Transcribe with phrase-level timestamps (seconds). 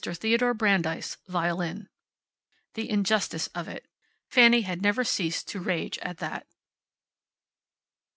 [0.03, 1.87] THEODORE BRANDEIS, Violin
[2.73, 3.87] The injustice of it.
[4.25, 6.47] Fanny had never ceased to rage at that.